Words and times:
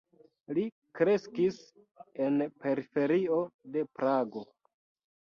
Li 0.57 0.63
kreskis 0.99 1.59
en 2.29 2.41
periferio 2.65 3.41
de 3.79 3.89
Prago. 3.97 4.49